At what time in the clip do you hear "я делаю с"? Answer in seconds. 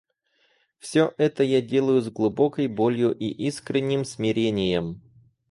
1.43-2.09